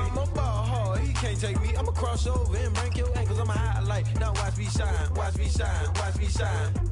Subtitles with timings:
[0.00, 1.76] I'm a ball hard, he can't take me.
[1.76, 3.38] I'ma cross over and break your ankles.
[3.38, 4.18] I'm a highlight.
[4.18, 6.90] Now watch me shine, watch me shine, watch me shine.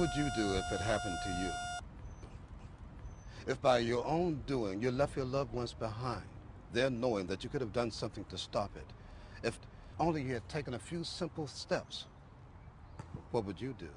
[0.00, 1.50] Would you do if it happened to you?
[3.46, 6.22] If by your own doing you left your loved ones behind,
[6.72, 8.86] there knowing that you could have done something to stop it,
[9.46, 9.60] if
[9.98, 12.06] only you had taken a few simple steps,
[13.30, 13.88] what would you do?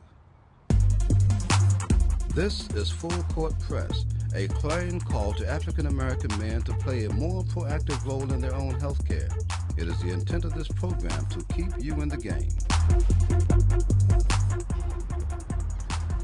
[2.35, 4.03] This is Full Court Press,
[4.35, 8.55] a clarion call to African American men to play a more proactive role in their
[8.55, 9.30] own health care.
[9.77, 12.49] It is the intent of this program to keep you in the game.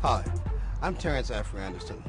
[0.02, 0.24] Hi,
[0.82, 2.02] I'm Terrence Afer Anderson.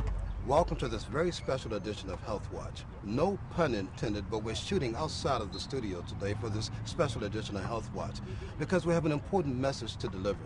[0.46, 2.84] Welcome to this very special edition of Health Watch.
[3.02, 7.56] No pun intended, but we're shooting outside of the studio today for this special edition
[7.56, 8.18] of Health Watch
[8.60, 10.38] because we have an important message to deliver.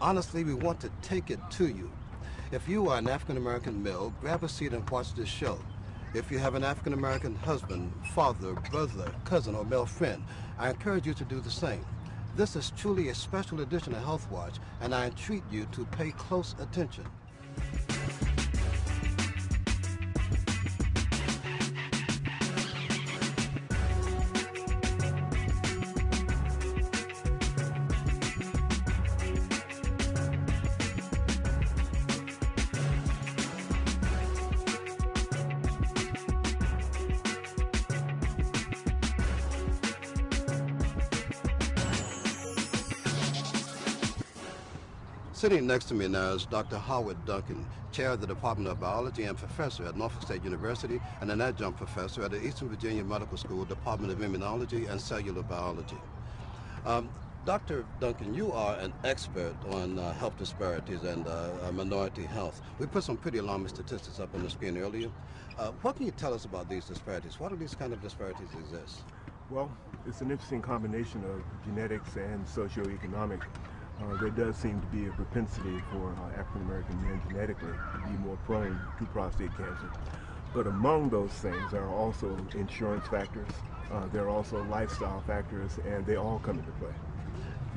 [0.00, 1.88] Honestly, we want to take it to you.
[2.50, 5.60] If you are an African American male, grab a seat and watch this show.
[6.14, 10.24] If you have an African American husband, father, brother, cousin, or male friend,
[10.58, 11.86] I encourage you to do the same.
[12.34, 16.12] This is truly a special edition of Health Watch, and I entreat you to pay
[16.12, 17.04] close attention.
[45.42, 46.78] Sitting next to me now is Dr.
[46.78, 51.32] Howard Duncan, chair of the Department of Biology and professor at Norfolk State University and
[51.32, 55.96] an adjunct professor at the Eastern Virginia Medical School Department of Immunology and Cellular Biology.
[56.86, 57.08] Um,
[57.44, 57.84] Dr.
[57.98, 62.62] Duncan, you are an expert on uh, health disparities and uh, uh, minority health.
[62.78, 65.10] We put some pretty alarming statistics up on the screen earlier.
[65.58, 67.40] Uh, what can you tell us about these disparities?
[67.40, 69.00] Why do these kind of disparities exist?
[69.50, 69.76] Well,
[70.06, 73.40] it's an interesting combination of genetics and socioeconomic
[74.00, 77.98] uh, there does seem to be a propensity for uh, African American men genetically to
[77.98, 79.90] be more prone to prostate cancer.
[80.54, 83.48] But among those things are also insurance factors,
[83.90, 86.92] uh, there are also lifestyle factors, and they all come into play.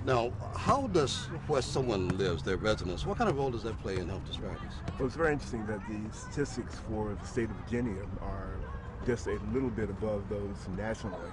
[0.05, 3.97] Now, how does where someone lives, their residence, what kind of role does that play
[3.97, 4.61] in health disparities?
[4.99, 8.51] Well, it's very interesting that the statistics for the state of Virginia are
[9.05, 11.31] just a little bit above those nationally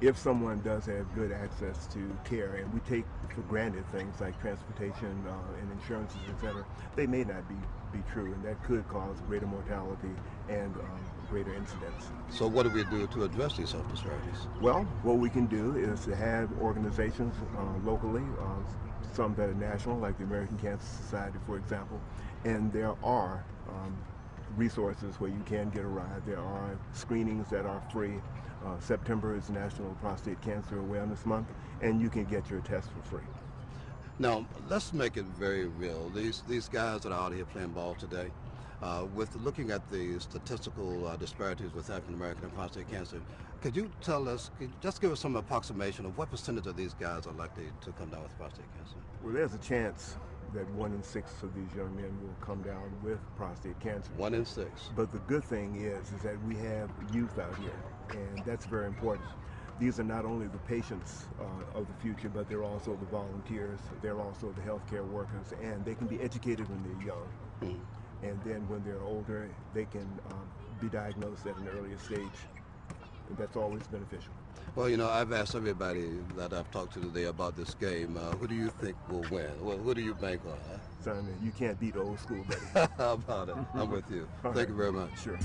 [0.00, 4.40] if someone does have good access to care, and we take for granted things like
[4.40, 6.64] transportation uh, and insurances, etc.,
[6.96, 7.56] they may not be,
[7.92, 10.10] be true, and that could cause greater mortality
[10.48, 12.10] and um, greater incidence.
[12.30, 14.46] So what do we do to address these health disparities?
[14.60, 19.54] Well, what we can do is to have organizations uh, locally, uh, some that are
[19.54, 22.00] national, like the American Cancer Society, for example,
[22.44, 23.96] and there are um,
[24.56, 26.24] resources where you can get a ride.
[26.26, 28.14] There are screenings that are free.
[28.64, 31.48] Uh, September is National Prostate Cancer Awareness Month,
[31.80, 33.26] and you can get your test for free.
[34.18, 36.10] Now, let's make it very real.
[36.10, 38.30] These, these guys that are out here playing ball today,
[38.82, 43.20] uh, with looking at the statistical uh, disparities with African American and prostate cancer,
[43.62, 44.50] could you tell us,
[44.82, 48.10] just give us some approximation of what percentage of these guys are likely to come
[48.10, 48.96] down with prostate cancer?
[49.22, 50.16] Well, there's a chance
[50.54, 54.10] that one in six of these young men will come down with prostate cancer.
[54.16, 54.90] One in six.
[54.96, 57.70] But the good thing is, is that we have youth out here,
[58.10, 59.28] and that's very important.
[59.78, 63.80] These are not only the patients uh, of the future, but they're also the volunteers.
[64.02, 67.28] They're also the healthcare workers, and they can be educated when they're young.
[67.62, 67.80] Mm.
[68.22, 70.48] And then when they're older, they can um,
[70.80, 72.20] be diagnosed at an earlier stage.
[73.28, 74.32] And that's always beneficial.
[74.76, 78.16] Well, you know, I've asked everybody that I've talked to today about this game.
[78.16, 79.50] Uh, who do you think will win?
[79.60, 80.58] Well, who do you bank on?
[80.70, 80.78] Huh?
[81.00, 82.88] Simon, you can't beat old school, buddy.
[82.98, 83.56] How about it?
[83.74, 84.28] I'm with you.
[84.42, 84.68] Thank right.
[84.68, 85.10] you very much.
[85.22, 85.38] Sure.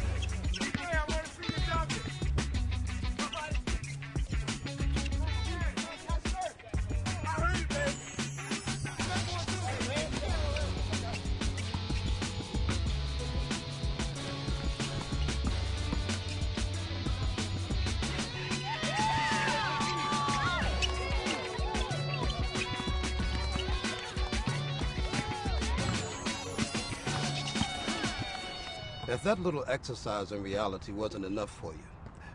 [29.08, 31.88] If that little exercise in reality wasn't enough for you,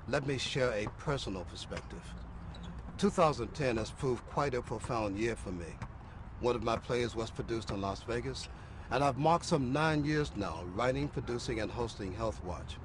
[0.07, 2.03] let me share a personal perspective.
[2.97, 5.67] 2010 has proved quite a profound year for me.
[6.39, 8.49] One of my plays was produced in Las Vegas,
[8.93, 12.77] and I've marked some nine years now writing, producing, and hosting Health Watch.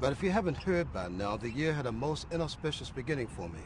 [0.00, 3.50] But if you haven't heard by now, the year had a most inauspicious beginning for
[3.50, 3.60] me.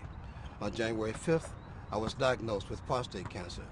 [0.61, 1.51] On January 5th,
[1.93, 3.67] I was diagnosed with prostate cancer.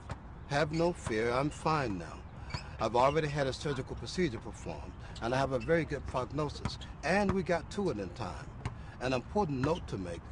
[0.51, 2.20] Have no fear, I'm fine now.
[2.83, 7.31] I've already had a surgical procedure performed, and I have a very good prognosis, and
[7.31, 8.47] we got to it in time.
[9.03, 10.23] An important note to make,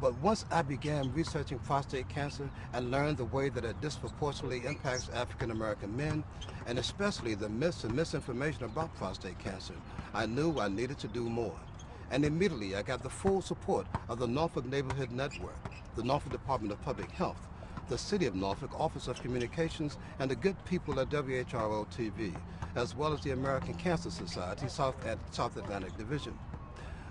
[0.00, 5.08] but once I began researching prostate cancer and learned the way that it disproportionately impacts
[5.08, 6.22] African American men,
[6.68, 9.74] and especially the myths and misinformation about prostate cancer,
[10.14, 11.58] I knew I needed to do more.
[12.12, 15.58] And immediately I got the full support of the Norfolk Neighborhood Network,
[15.96, 17.48] the Norfolk Department of Public Health,
[17.88, 22.34] the City of Norfolk Office of Communications, and the good people at WHRO TV,
[22.74, 24.96] as well as the American Cancer Society South,
[25.30, 26.38] South Atlantic Division.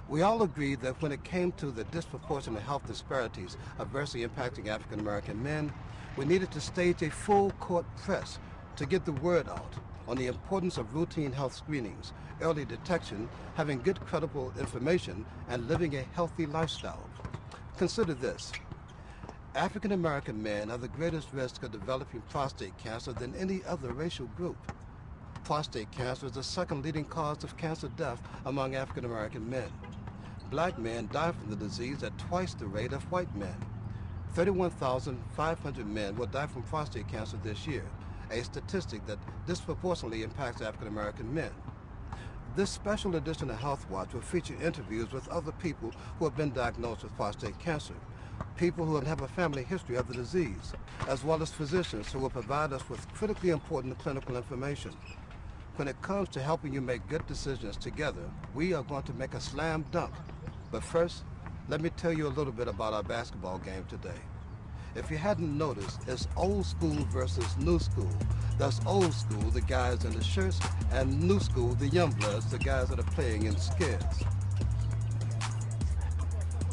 [0.07, 5.00] We all agreed that when it came to the disproportionate health disparities adversely impacting African
[5.00, 5.74] American men,
[6.16, 8.38] we needed to stage a full court press
[8.75, 9.74] to get the word out
[10.07, 15.95] on the importance of routine health screenings, early detection, having good credible information, and living
[15.95, 17.10] a healthy lifestyle.
[17.78, 18.51] Consider this.
[19.56, 24.28] African American men are the greatest risk of developing prostate cancer than any other racial
[24.28, 24.57] group.
[25.44, 29.72] Prostate cancer is the second leading cause of cancer death among African American men
[30.50, 33.56] black men die from the disease at twice the rate of white men.
[34.34, 37.84] 31,500 men will die from prostate cancer this year,
[38.31, 41.52] a statistic that disproportionately impacts African American men.
[42.56, 46.54] This special edition of Health Watch will feature interviews with other people who have been
[46.54, 47.96] diagnosed with prostate cancer,
[48.57, 50.73] people who have a family history of the disease,
[51.07, 54.91] as well as physicians who will provide us with critically important clinical information.
[55.75, 59.33] When it comes to helping you make good decisions together, we are going to make
[59.33, 60.13] a slam dunk
[60.75, 61.23] but first,
[61.69, 64.19] let me tell you a little bit about our basketball game today.
[64.93, 68.09] If you hadn't noticed, it's old school versus new school.
[68.57, 70.59] That's old school, the guys in the shirts,
[70.91, 74.23] and new school, the young bloods, the guys that are playing in skids.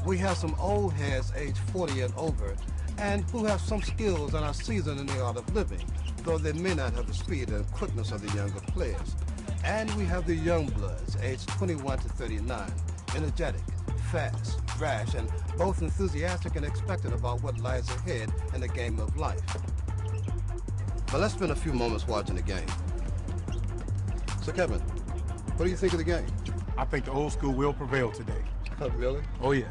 [0.05, 2.57] We have some old heads aged 40 and over,
[2.99, 5.81] and who have some skills and are seasoned in the art of living,
[6.25, 9.15] though they may not have the speed and quickness of the younger players.
[9.65, 12.73] And we have the young bloods, aged 21 to 39,
[13.15, 13.61] energetic,
[14.11, 19.17] fast, rash, and both enthusiastic and expectant about what lies ahead in the game of
[19.17, 19.41] life.
[21.13, 22.67] But let's spend a few moments watching the game.
[24.43, 26.27] So Kevin, what do you think of the game?
[26.77, 28.43] I think the old school will prevail today.
[28.91, 29.23] Really?
[29.41, 29.69] Oh, yes.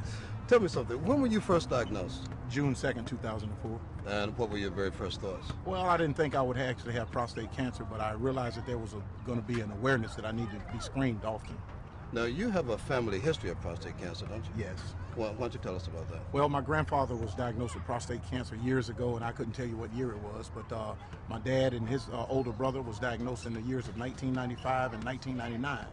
[0.48, 1.04] Tell me something.
[1.06, 2.30] When were you first diagnosed?
[2.50, 3.80] June 2nd, 2004.
[4.08, 5.48] And what were your very first thoughts?
[5.66, 8.78] Well, I didn't think I would actually have prostate cancer, but I realized that there
[8.78, 11.58] was going to be an awareness that I needed to be screened often.
[12.14, 14.52] Now, you have a family history of prostate cancer, don't you?
[14.66, 14.78] Yes.
[15.16, 16.20] Well, why don't you tell us about that?
[16.34, 19.78] Well, my grandfather was diagnosed with prostate cancer years ago, and I couldn't tell you
[19.78, 20.94] what year it was, but uh,
[21.30, 25.04] my dad and his uh, older brother was diagnosed in the years of 1995 and
[25.06, 25.86] 1999.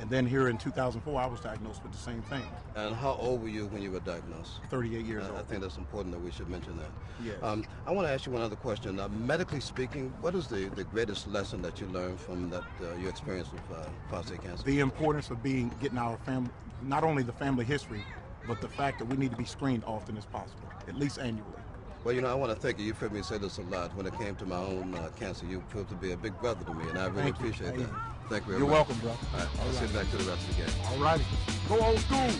[0.00, 2.44] And then here in 2004, I was diagnosed with the same thing.
[2.76, 4.60] And how old were you when you were diagnosed?
[4.70, 5.38] 38 years uh, old.
[5.38, 6.90] I think that's important that we should mention that.
[7.24, 7.36] Yes.
[7.42, 9.00] Um, I want to ask you one other question.
[9.00, 12.94] Uh, medically speaking, what is the, the greatest lesson that you learned from that uh,
[13.00, 14.62] your experience with uh, prostate cancer?
[14.62, 16.50] The importance of being getting our family,
[16.82, 18.04] not only the family history,
[18.46, 21.50] but the fact that we need to be screened often as possible, at least annually.
[22.04, 22.86] Well, you know, I want to thank you.
[22.86, 23.94] You've heard me say this a lot.
[23.96, 26.64] When it came to my own uh, cancer, you proved to be a big brother
[26.64, 27.80] to me, and I really Thank appreciate you.
[27.82, 28.17] that.
[28.28, 28.88] Thank you very You're much.
[28.88, 29.10] welcome, bro.
[29.10, 29.92] All right, All let's right.
[29.92, 30.72] get back to the rest of the game.
[30.90, 31.24] All righty.
[31.68, 32.30] Go old school.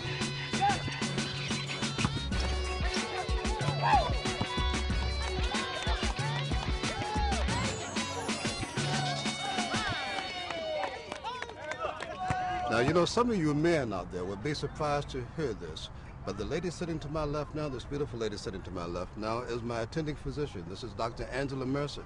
[12.71, 15.89] Now, you know, some of you men out there would be surprised to hear this,
[16.27, 19.17] but the lady sitting to my left now, this beautiful lady sitting to my left
[19.17, 20.65] now, is my attending physician.
[20.69, 21.25] This is Dr.
[21.33, 22.05] Angela Mercer.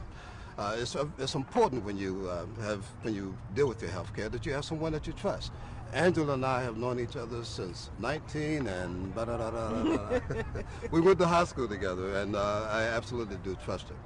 [0.63, 4.15] Uh, it's, uh, it's important when you uh, have when you deal with your health
[4.15, 5.51] care that you have someone that you trust.
[5.93, 9.13] Angela and I have known each other since 19 and
[10.93, 13.97] we went to high school together, and uh, I absolutely do trust her.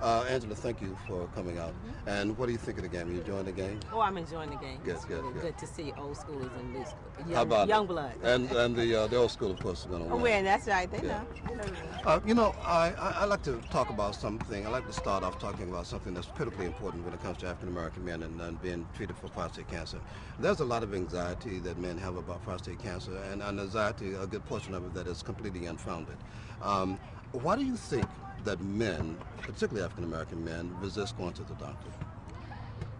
[0.00, 1.74] Uh, Angela, thank you for coming out.
[2.06, 3.08] And what do you think of the game?
[3.08, 3.78] Are you enjoying the game?
[3.92, 4.80] Oh, I'm enjoying the game.
[4.84, 5.42] It's good, really good.
[5.42, 5.58] good.
[5.58, 6.98] to see old schoolers and new school.
[7.18, 7.88] Young, How about young it?
[7.88, 8.14] blood.
[8.22, 10.42] And and the uh, the old school, of course, is going to oh, win.
[10.44, 10.90] that's right.
[10.90, 11.22] They Yeah.
[11.48, 11.54] know.
[11.54, 11.64] Know.
[12.06, 14.66] Uh, you know, I, I, I like to talk about something.
[14.66, 17.46] I like to start off talking about something that's critically important when it comes to
[17.46, 20.00] African American men and, and being treated for prostate cancer.
[20.38, 24.26] There's a lot of anxiety that men have about prostate cancer, and an anxiety, a
[24.26, 26.16] good portion of it, that is completely unfounded.
[26.62, 26.98] Um,
[27.32, 28.06] why do you think
[28.44, 31.90] that men, particularly African American men, resist going to the doctor?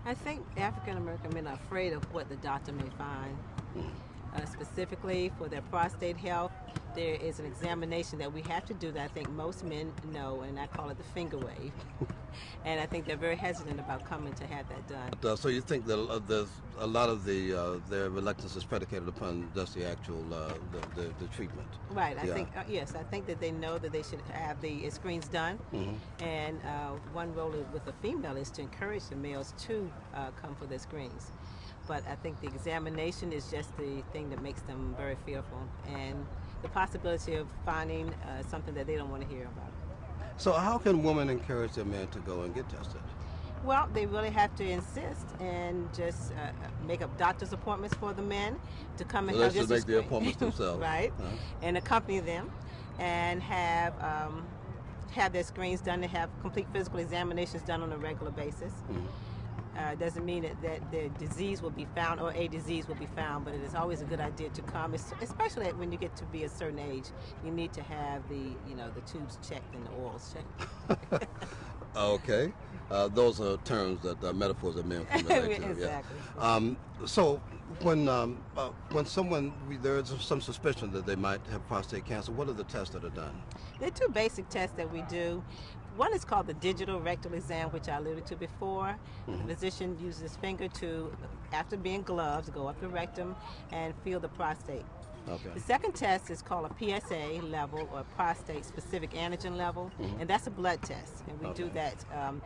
[0.04, 3.36] I think African American men are afraid of what the doctor may find.
[4.34, 6.52] Uh, specifically for their prostate health,
[6.94, 10.42] there is an examination that we have to do that I think most men know,
[10.42, 11.72] and I call it the finger wave.
[12.64, 15.10] and I think they're very hesitant about coming to have that done.
[15.30, 18.64] Uh, so you think that uh, there's a lot of the uh, their reluctance is
[18.64, 21.68] predicated upon just the actual uh, the, the, the treatment.
[21.90, 22.16] Right.
[22.18, 22.34] I Yeah.
[22.34, 22.94] think uh, yes.
[22.94, 26.24] I think that they know that they should have the screens done, Mm-hmm.
[26.24, 30.54] and uh, one role with the female is to encourage the males to uh, come
[30.54, 31.32] for their screens.
[31.88, 36.24] But I think the examination is just the thing that makes them very fearful, and
[36.62, 39.72] the possibility of finding uh, something that they don't want to hear about.
[40.40, 43.02] So how can women encourage their men to go and get tested?
[43.62, 46.50] Well, they really have to insist and just uh,
[46.86, 48.58] make up doctor's appointments for the men
[48.96, 50.80] to come and So have this make the appointments themselves.
[50.80, 51.12] right?
[51.18, 51.36] Uh-huh.
[51.60, 52.50] And accompany them,
[52.98, 54.46] and have um,
[55.10, 56.02] have their screens done.
[56.02, 58.72] and have complete physical examinations done on a regular basis.
[58.72, 59.06] Mm-hmm.
[59.76, 63.08] Uh, doesn't mean that, that the disease will be found or a disease will be
[63.14, 66.24] found, but it is always a good idea to come, especially when you get to
[66.26, 67.06] be a certain age.
[67.44, 71.28] You need to have the you know the tubes checked and the orals checked.
[71.96, 72.52] Okay,
[72.90, 75.70] uh, those are terms that uh, metaphors that men can relate to.
[75.70, 76.16] Exactly.
[76.36, 76.42] Yeah.
[76.42, 77.42] Um, so
[77.82, 82.30] when um, uh, when someone there is some suspicion that they might have prostate cancer,
[82.30, 83.42] what are the tests that are done?
[83.80, 85.42] There are two basic tests that we do.
[85.96, 88.96] One is called the digital rectal exam, which I alluded to before.
[89.26, 91.12] The physician uses his finger to,
[91.52, 93.36] after being gloved, go up the rectum
[93.72, 94.84] and feel the prostate.
[95.28, 95.50] Okay.
[95.54, 100.46] The second test is called a PSA level or prostate specific antigen level, and that's
[100.46, 101.22] a blood test.
[101.28, 102.40] And we do that um,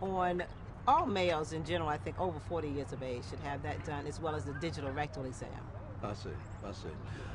[0.00, 0.42] on
[0.86, 4.06] all males in general, I think over 40 years of age should have that done,
[4.06, 5.48] as well as the digital rectal exam.
[6.04, 6.30] I see.
[6.66, 6.88] I see.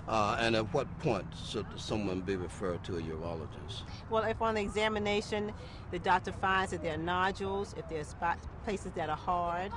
[0.08, 3.82] Uh, and at what point should someone be referred to a urologist?
[4.10, 5.52] Well, if on the examination
[5.92, 9.72] the doctor finds that there are nodules, if there are spot places that are hard,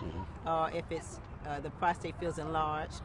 [0.47, 3.03] or if it's uh, the prostate feels enlarged,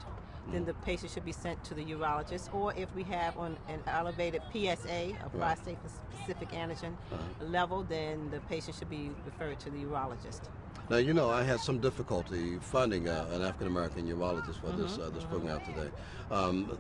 [0.51, 2.53] then the patient should be sent to the urologist.
[2.53, 5.77] Or if we have on an elevated PSA, a prostate
[6.17, 6.95] specific antigen
[7.41, 10.41] level, then the patient should be referred to the urologist.
[10.89, 14.97] Now, you know, I had some difficulty finding uh, an African American urologist for this
[14.97, 15.89] uh, this program today.
[16.31, 16.77] Um,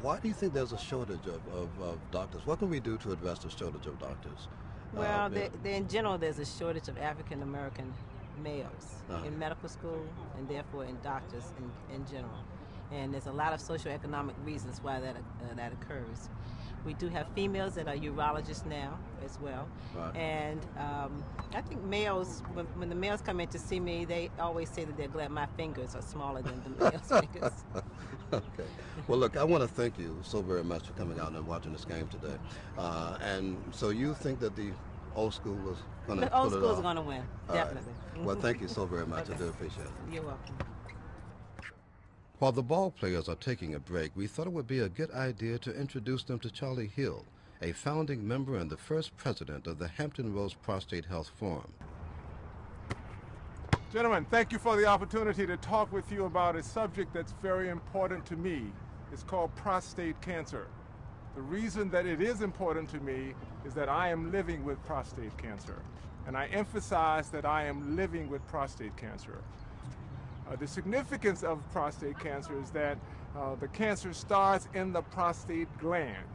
[0.00, 2.46] why do you think there's a shortage of, of, of doctors?
[2.46, 4.48] What can we do to address the shortage of doctors?
[4.94, 7.92] Uh, Well, there in general, there's a shortage of African American
[8.42, 9.26] males Uh-huh.
[9.26, 10.02] in medical school
[10.38, 12.42] and therefore in doctors in, in general.
[12.92, 16.28] And there's a lot of socioeconomic reasons why that, uh, that occurs.
[16.84, 19.66] We do have females that are urologists now as well.
[19.94, 20.14] Right.
[20.16, 21.24] And um,
[21.54, 24.84] I think males, when, when the males come in to see me, they always say
[24.84, 27.64] that they're glad my fingers are smaller than the males' fingers.
[28.32, 28.68] okay.
[29.06, 31.72] Well, look, I want to thank you so very much for coming out and watching
[31.72, 32.36] this game today.
[32.76, 34.74] Uh, and so you think that the
[35.14, 36.82] old school is going to The old school's off?
[36.82, 37.64] going to win, All right.
[37.66, 37.94] definitely.
[38.24, 39.28] Well, thank you so very much.
[39.30, 39.38] I Okay.
[39.44, 39.92] do appreciate it.
[40.10, 40.58] You're welcome.
[42.44, 45.10] While the ball players are taking a break, we thought it would be a good
[45.12, 47.24] idea to introduce them to Charlie Hill,
[47.62, 51.72] a founding member and the first president of the Hampton Roads Prostate Health Forum.
[53.90, 57.70] Gentlemen, thank you for the opportunity to talk with you about a subject that's very
[57.70, 58.64] important to me.
[59.10, 60.66] It's called prostate cancer.
[61.36, 63.32] The reason that it is important to me
[63.64, 65.80] is that I am living with prostate cancer.
[66.26, 69.38] And I emphasize that I am living with prostate cancer.
[70.50, 72.98] Uh, the significance of prostate cancer is that
[73.36, 76.26] uh, the cancer starts in the prostate gland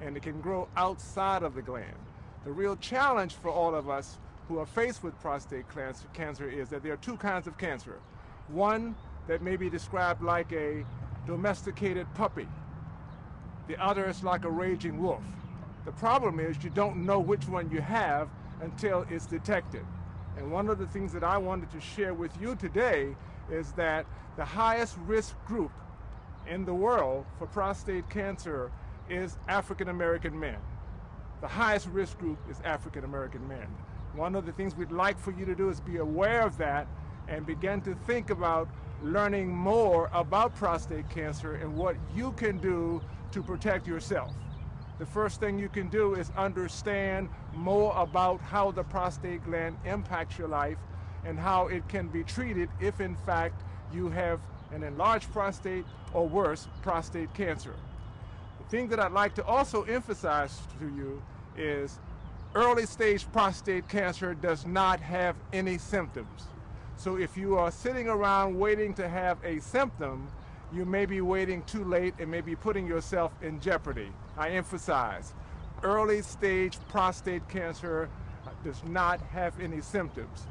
[0.00, 1.96] and it can grow outside of the gland.
[2.44, 6.68] The real challenge for all of us who are faced with prostate cancer, cancer is
[6.70, 7.98] that there are two kinds of cancer.
[8.48, 8.94] One
[9.26, 10.84] that may be described like a
[11.26, 12.48] domesticated puppy.
[13.66, 15.22] The other is like a raging wolf.
[15.84, 18.28] The problem is you don't know which one you have
[18.62, 19.84] until it's detected.
[20.38, 23.14] And one of the things that I wanted to share with you today
[23.50, 25.72] is that the highest risk group
[26.46, 28.70] in the world for prostate cancer
[29.08, 30.56] is African American men.
[31.40, 33.66] The highest risk group is African American men.
[34.14, 36.88] One of the things we'd like for you to do is be aware of that
[37.28, 38.68] and begin to think about
[39.02, 43.00] learning more about prostate cancer and what you can do
[43.30, 44.34] to protect yourself.
[44.98, 50.36] The first thing you can do is understand more about how the prostate gland impacts
[50.36, 50.78] your life
[51.24, 54.40] and how it can be treated if, in fact, you have
[54.72, 57.74] an enlarged prostate or worse, prostate cancer.
[58.58, 61.22] The thing that I'd like to also emphasize to you
[61.56, 61.98] is
[62.54, 66.48] early stage prostate cancer does not have any symptoms.
[66.96, 70.28] So if you are sitting around waiting to have a symptom,
[70.72, 74.10] you may be waiting too late and may be putting yourself in jeopardy.
[74.36, 75.32] I emphasize,
[75.82, 78.08] early stage prostate cancer
[78.64, 80.46] does not have any symptoms.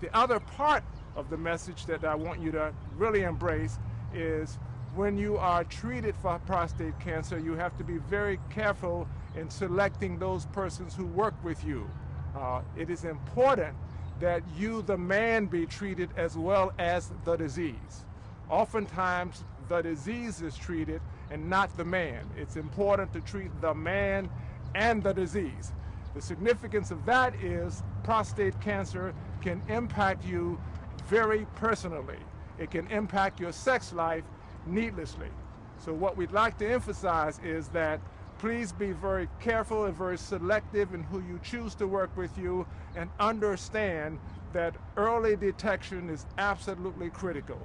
[0.00, 0.82] The other part
[1.16, 3.78] of the message that I want you to really embrace
[4.14, 4.58] is
[4.94, 10.18] when you are treated for prostate cancer, you have to be very careful in selecting
[10.18, 11.88] those persons who work with you.
[12.36, 13.76] uh, it is important
[14.20, 18.04] that you, the man, be treated as well as the disease.
[18.48, 22.28] Oftentimes, the disease is treated and not the man.
[22.36, 24.28] It's important to treat the man
[24.74, 25.72] and the disease.
[26.14, 30.60] The significance of that is prostate cancer can impact you
[31.06, 32.18] very personally.
[32.58, 34.24] It can impact your sex life
[34.66, 35.28] needlessly.
[35.78, 38.00] So what we'd like to emphasize is that
[38.38, 42.66] please be very careful and very selective in who you choose to work with you
[42.96, 44.18] and understand
[44.52, 47.60] that early detection is absolutely critical.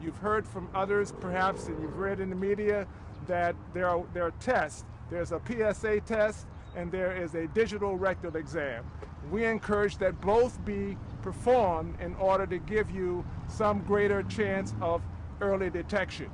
[0.00, 2.86] You've heard from others perhaps and you've read in the media
[3.26, 4.84] that there are, there are tests.
[5.10, 8.84] There's a PSA test and there is a digital rectal exam.
[9.30, 15.02] We encourage that both be performed in order to give you some greater chance of
[15.40, 16.30] early detection.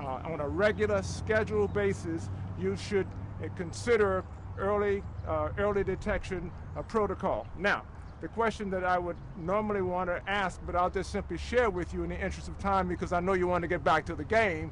[0.00, 3.06] Uh, on a regular scheduled basis, you should
[3.42, 4.24] uh, consider
[4.58, 7.46] early, uh, early detection uh, protocol.
[7.58, 7.82] Now,
[8.20, 11.92] the question that I would normally want to ask, but I'll just simply share with
[11.92, 14.14] you in the interest of time because I know you want to get back to
[14.14, 14.70] the game,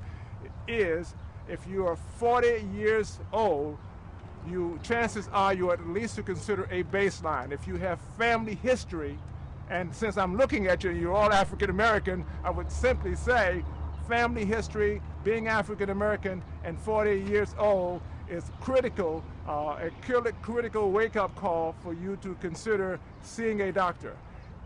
[0.68, 1.14] is
[1.48, 3.76] if you are 40 years old,
[4.48, 7.52] you chances are you at least to consider a baseline.
[7.52, 9.18] If you have family history,
[9.70, 13.64] and since I'm looking at you, you're all African American, I would simply say
[14.08, 19.90] family history, being African American, and 40 years old is critical, uh, a
[20.42, 24.16] critical wake up call for you to consider seeing a doctor.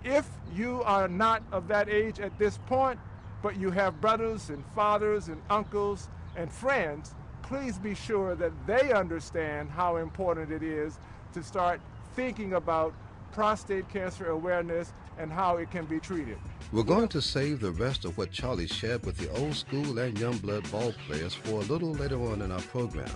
[0.03, 2.99] If you are not of that age at this point,
[3.43, 8.93] but you have brothers and fathers and uncles and friends, please be sure that they
[8.93, 10.99] understand how important it is
[11.35, 11.81] to start
[12.17, 12.95] thinking about
[13.35, 16.39] prostate cancer awareness and how it can be treated.
[16.73, 20.19] We're going to save the rest of what Charlie shared with the old school and
[20.19, 23.11] young blood ball players for a little later on in our program.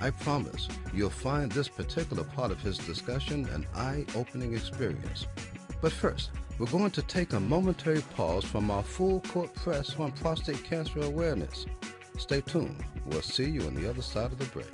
[0.00, 5.26] I promise you'll find this particular part of his discussion an eye-opening experience.
[5.82, 10.12] But first, we're going to take a momentary pause from our full court press on
[10.12, 11.66] prostate cancer awareness.
[12.16, 12.82] Stay tuned.
[13.06, 14.66] We'll see you on the other side of the break.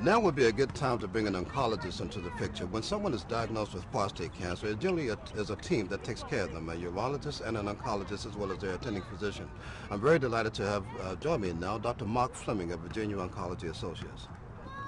[0.00, 2.66] Now would be a good time to bring an oncologist into the picture.
[2.66, 6.44] When someone is diagnosed with prostate cancer, it generally is a team that takes care
[6.44, 9.50] of them, a urologist and an oncologist as well as their attending physician.
[9.90, 12.04] I'm very delighted to have uh, join me now Dr.
[12.04, 14.28] Mark Fleming of Virginia Oncology Associates.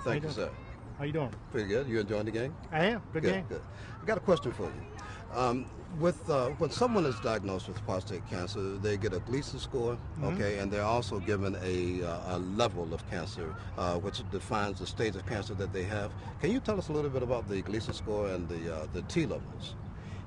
[0.04, 0.50] Thank you, you sir.
[0.96, 1.34] How you doing?
[1.50, 1.88] Pretty good.
[1.88, 2.54] You enjoying the game?
[2.70, 3.02] I am.
[3.12, 3.46] Good, good game.
[3.48, 3.62] Good.
[4.00, 4.72] I got a question for you.
[5.34, 5.66] Um,
[5.98, 10.24] with uh, when someone is diagnosed with prostate cancer, they get a Gleason score, mm-hmm.
[10.24, 14.87] okay, and they're also given a, uh, a level of cancer, uh, which defines the
[14.87, 16.12] stage of cancer that they have.
[16.40, 19.03] Can you tell us a little bit about the Gleason score and the uh, the
[19.03, 19.74] T levels?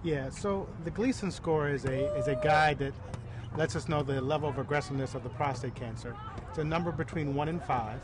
[0.04, 2.94] Yeah, so the Gleason score is a is a guide that
[3.56, 6.16] lets us know the level of aggressiveness of the prostate cancer.
[6.50, 8.00] It's a number between one and five,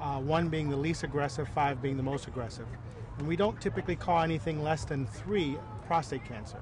[0.00, 2.66] uh, one being the least aggressive, five being the most aggressive.
[3.18, 6.60] And we don't typically call anything less than three prostate cancer.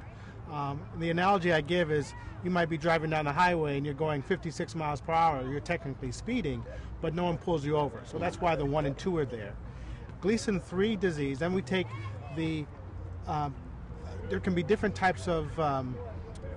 [0.50, 3.94] Um, the analogy I give is you might be driving down the highway and you're
[3.94, 5.48] going 56 miles per hour.
[5.48, 6.64] You're technically speeding,
[7.00, 8.00] but no one pulls you over.
[8.04, 9.54] So that's why the one and two are there.
[10.20, 11.86] Gleason 3 disease, then we take
[12.36, 12.66] the,
[13.26, 13.54] um,
[14.28, 15.96] there can be different types of um,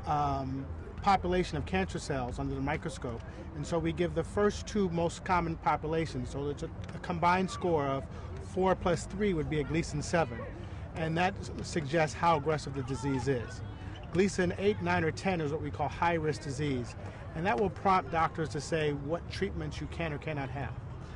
[0.05, 0.65] um,
[1.01, 3.21] population of cancer cells under the microscope.
[3.55, 6.31] And so we give the first two most common populations.
[6.31, 8.03] So it's a, a combined score of
[8.53, 10.37] 4 plus 3 would be a Gleason 7.
[10.95, 13.61] And that suggests how aggressive the disease is.
[14.13, 16.95] Gleason 8, 9, or 10 is what we call high risk disease.
[17.35, 20.71] And that will prompt doctors to say what treatments you can or cannot have.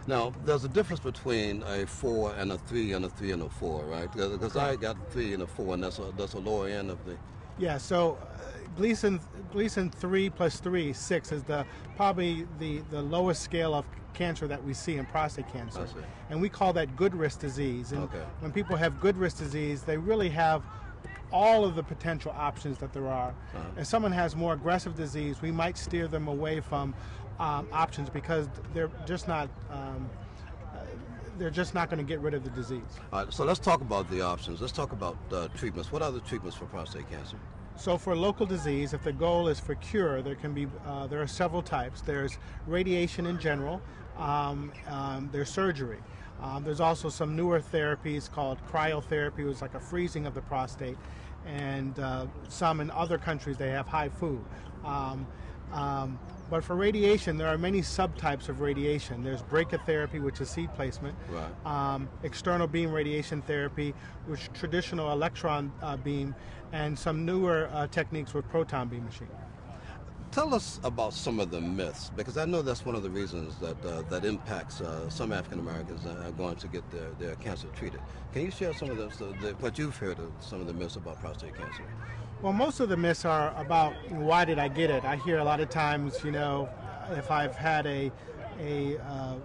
[0.08, 3.50] Now, there's a difference between a 4 and a 3 and a 3 and a
[3.50, 4.12] 4, right?
[4.12, 7.06] Because I got 3 and a 4, and that's a, that's a lower end of
[7.06, 7.16] the...
[7.60, 8.38] Yeah, so uh,
[8.78, 9.20] Gleason,
[9.52, 14.64] Gleason 3 plus 3, 6, is the probably the, the lowest scale of cancer that
[14.64, 15.88] we see in prostate cancer.
[16.30, 17.92] And we call that good risk disease.
[17.92, 18.24] And okay.
[18.40, 20.64] when people have good risk disease, they really have
[21.32, 23.30] all of the potential options that there are.
[23.30, 23.82] Uh-huh.
[23.82, 26.94] If someone has more aggressive disease, we might steer them away from
[27.40, 29.50] um, options because they're just not.
[29.70, 30.10] Um,
[31.38, 32.82] they're just not going to get rid of the disease.
[33.13, 34.60] All right, so let's talk about the options.
[34.60, 35.92] Let's talk about uh, treatments.
[35.92, 37.38] What are the treatments for prostate cancer?
[37.76, 41.22] So for local disease, if the goal is for cure, there can be uh, there
[41.22, 42.02] are several types.
[42.02, 43.82] There's radiation in general.
[44.18, 46.00] Um, um, there's surgery.
[46.41, 50.41] Um, there's also some newer therapies called cryotherapy, which is like a freezing of the
[50.41, 50.97] prostate,
[51.45, 54.39] and uh, some in other countries they have HIFU.
[54.86, 55.28] Um,
[55.73, 56.19] um,
[56.50, 59.21] but for radiation, there are many subtypes of radiation.
[59.21, 61.65] There's brachytherapy, which is seed placement, Right.
[61.65, 63.93] um, external beam radiation therapy,
[64.28, 66.34] which traditional electron uh, beam,
[66.71, 69.28] and some newer uh, techniques with proton beam machine.
[70.32, 73.56] Tell us about some of the myths, because I know that's one of the reasons
[73.58, 77.36] that uh, that impacts uh, some African Americans uh, are going to get their, their
[77.38, 78.00] cancer treated.
[78.34, 80.74] Can you share some of those, uh, the, what you've heard of some of the
[80.74, 81.82] myths about prostate cancer?
[82.44, 85.04] Well, most of the myths are about why did I get it.
[85.06, 86.70] I hear a lot of times, you know,
[87.12, 88.12] if I've had a
[88.60, 89.36] a uh,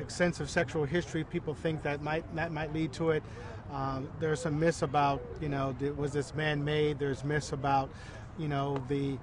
[0.00, 3.22] extensive sexual history, people think that might that might lead to it.
[3.70, 6.98] Um, there's some myths about, you know, was this man-made?
[6.98, 7.90] There's myths about,
[8.38, 9.18] you know, the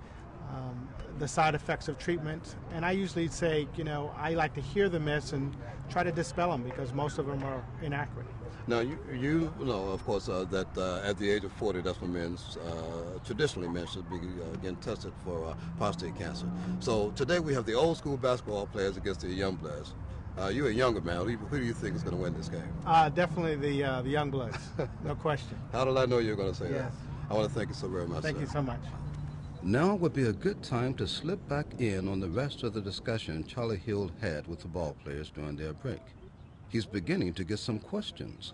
[0.50, 0.88] um,
[1.20, 2.56] the side effects of treatment.
[2.74, 5.56] And I usually say, you know, I like to hear the myths and
[5.90, 8.28] try to dispel them because most of them are inaccurate.
[8.68, 12.00] Now, you, you know, of course, uh, that uh, at the age of 40, that's
[12.02, 16.46] when men, uh, traditionally men should be uh, getting tested for uh, prostate cancer.
[16.80, 19.96] So today we have the old school basketball players against the young players.
[20.38, 21.18] Uh, you're a younger man.
[21.18, 22.62] Who, do you- who do you think is going to win this game?
[22.86, 24.58] Uh, definitely the uh, the young bloods,
[25.04, 25.58] no question.
[25.74, 26.76] How did I know you were going to say that?
[26.76, 26.94] Yes.
[27.30, 28.22] I want to thank you so very much.
[28.24, 28.42] Thank sir.
[28.42, 28.80] you so much.
[29.62, 32.80] Now would be a good time to slip back in on the rest of the
[32.80, 36.00] discussion Charlie Hill had with the ball players during their break.
[36.70, 38.54] He's beginning to get some questions.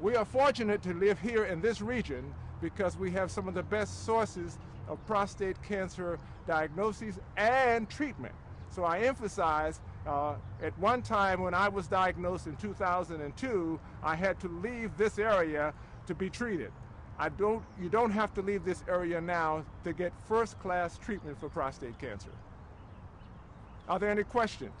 [0.00, 3.64] We are fortunate to live here in this region because we have some of the
[3.64, 8.34] best sources of prostate cancer diagnosis and treatment.
[8.70, 14.38] So I emphasize, uh, at one time when I was diagnosed in 2002, I had
[14.38, 15.74] to leave this area
[16.06, 16.70] to be treated.
[17.20, 21.50] I don't, you don't have to leave this area now to get first-class treatment for
[21.50, 22.30] prostate cancer.
[23.90, 24.72] Are there any questions?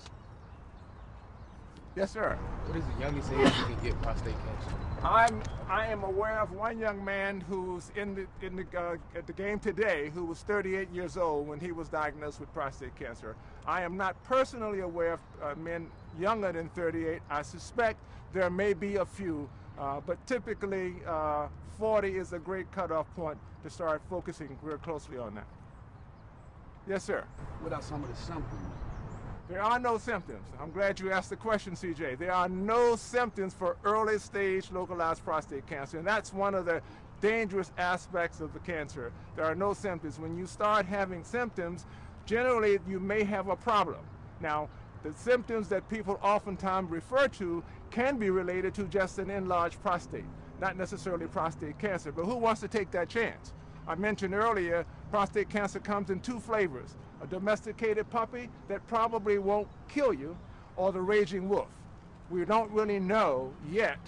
[1.94, 2.38] Yes, sir.
[2.64, 4.76] What is the youngest age you can get prostate cancer?
[5.02, 9.26] I'm I am aware of one young man who's in the in the uh, at
[9.26, 13.34] the game today who was 38 years old when he was diagnosed with prostate cancer.
[13.66, 17.20] I am not personally aware of uh, men younger than 38.
[17.28, 17.98] I suspect
[18.32, 19.48] there may be a few,
[19.80, 21.46] uh, but typically uh,
[21.78, 25.46] 40 is a great cutoff point to start focusing real closely on that.
[26.86, 27.24] Yes, sir.
[27.60, 28.62] What are some of the symptoms?
[29.48, 30.46] There are no symptoms.
[30.60, 32.18] I'm glad you asked the question, CJ.
[32.18, 36.80] There are no symptoms for early stage localized prostate cancer, and that's one of the
[37.20, 39.12] dangerous aspects of the cancer.
[39.34, 40.18] There are no symptoms.
[40.18, 41.86] When you start having symptoms,
[42.26, 44.00] generally you may have a problem.
[44.40, 44.68] Now,
[45.02, 50.24] the symptoms that people oftentimes refer to can be related to just an enlarged prostate,
[50.60, 52.12] not necessarily prostate cancer.
[52.12, 53.52] But who wants to take that chance?
[53.88, 59.68] I mentioned earlier, prostate cancer comes in two flavors a domesticated puppy that probably won't
[59.88, 60.36] kill you,
[60.76, 61.68] or the raging wolf.
[62.30, 63.98] We don't really know yet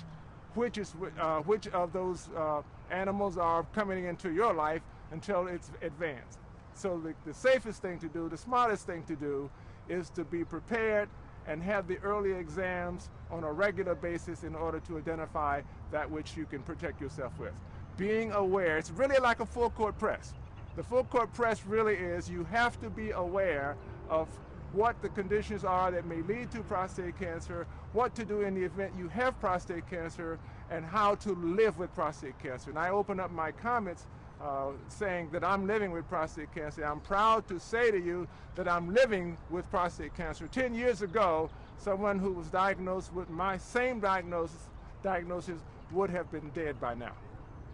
[0.55, 5.71] which, is, uh, which of those uh, animals are coming into your life until it's
[5.83, 6.39] advanced.
[6.75, 9.51] So, the, the safest thing to do, the smartest thing to do,
[9.89, 11.09] is to be prepared
[11.47, 16.37] and have the early exams on a regular basis in order to identify that which
[16.37, 17.53] you can protect yourself with.
[17.97, 20.35] Being aware, it's really like a full court press.
[20.77, 23.77] The full court press really is you have to be aware
[24.09, 24.29] of
[24.73, 28.63] what the conditions are that may lead to prostate cancer, what to do in the
[28.63, 30.39] event you have prostate cancer,
[30.71, 32.71] and how to live with prostate cancer.
[32.71, 34.07] And I open up my comments
[34.43, 36.85] uh, saying that I'm living with prostate cancer.
[36.85, 38.27] I'm proud to say to you
[38.57, 40.49] that I'm living with prostate cancer.
[40.49, 44.69] Ten years ago, someone who was diagnosed with my same diagnosis,
[45.03, 45.61] diagnosis
[45.93, 47.13] would have been dead by now.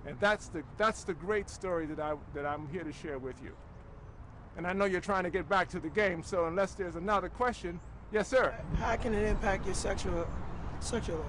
[0.06, 3.42] And that's the, that's the great story that, I, that I'm here to share with
[3.42, 3.52] you.
[4.56, 7.28] And I know you're trying to get back to the game, so unless there's another
[7.28, 7.80] question,
[8.12, 8.54] yes, sir.
[8.76, 10.26] How can it impact your sexual
[10.80, 11.26] sexual life?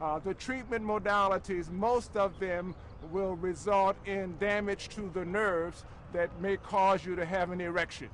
[0.00, 2.74] Uh, the treatment modalities, most of them
[3.10, 8.08] will result in damage to the nerves that may cause you to have an erection.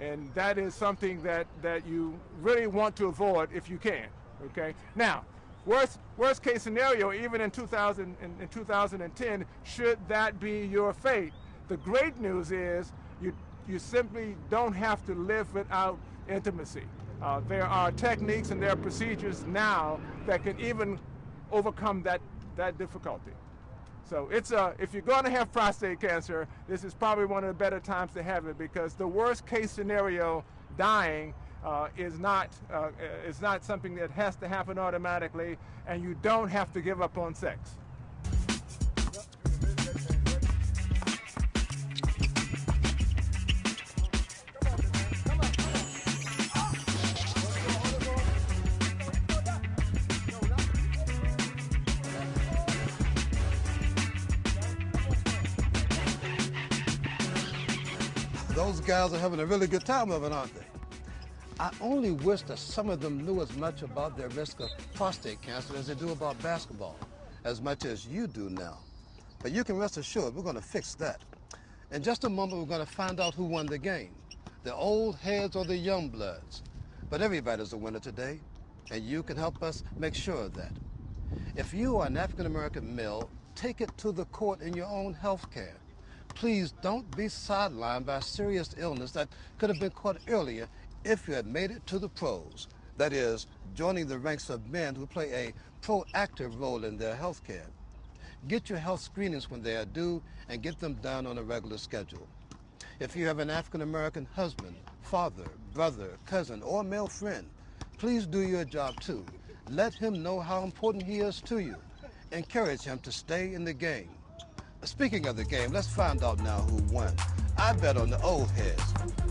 [0.00, 4.06] And that is something that, that you really want to avoid if you can.
[4.46, 4.74] Okay?
[4.96, 5.24] Now,
[5.66, 11.32] worst, worst case scenario, even in, 2000, in, in 2010, should that be your fate,
[11.68, 13.32] the great news is you,
[13.68, 16.84] you simply don't have to live without intimacy.
[17.22, 20.98] Uh, there are techniques and there are procedures now that can even
[21.52, 22.20] overcome that,
[22.56, 23.30] that difficulty.
[24.12, 27.48] So it's a, if you're going to have prostate cancer, this is probably one of
[27.48, 30.44] the better times to have it because the worst case scenario,
[30.76, 31.32] dying,
[31.64, 32.90] uh, is not uh,
[33.26, 37.16] is not something that has to happen automatically, and you don't have to give up
[37.16, 37.78] on sex.
[58.86, 60.66] Guys are having a really good time of it, aren't they?
[61.60, 65.40] I only wish that some of them knew as much about their risk of prostate
[65.40, 66.98] cancer as they do about basketball,
[67.44, 68.78] as much as you do now.
[69.40, 71.20] But you can rest assured we're going to fix that.
[71.92, 74.14] In just a moment, we're going to find out who won the game,
[74.64, 76.62] the old heads or the young bloods.
[77.08, 78.40] But everybody's a winner today,
[78.90, 80.72] and you can help us make sure of that.
[81.54, 85.14] If you are an African American male, take it to the court in your own
[85.14, 85.81] health care.
[86.34, 90.68] Please don't be sidelined by serious illness that could have been caught earlier
[91.04, 92.68] if you had made it to the pros.
[92.96, 97.44] That is, joining the ranks of men who play a proactive role in their health
[97.44, 97.66] care.
[98.48, 101.78] Get your health screenings when they are due and get them done on a regular
[101.78, 102.28] schedule.
[102.98, 107.50] If you have an African American husband, father, brother, cousin, or male friend,
[107.98, 109.24] please do your job too.
[109.68, 111.76] Let him know how important he is to you.
[112.32, 114.10] Encourage him to stay in the game.
[114.84, 117.12] Speaking of the game, let's find out now who won.
[117.56, 118.82] I bet on the old heads.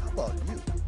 [0.02, 0.81] How about you?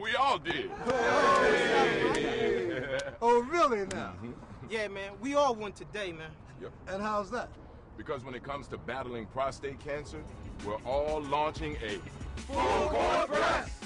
[0.00, 0.70] We all did.
[3.22, 4.14] Oh, really now?
[4.16, 4.30] Mm-hmm.
[4.70, 6.30] Yeah, man, we all won today, man.
[6.62, 6.72] Yep.
[6.88, 7.50] And how's that?
[7.98, 10.22] Because when it comes to battling prostate cancer,
[10.64, 11.98] we're all launching a
[12.40, 13.79] Full court press.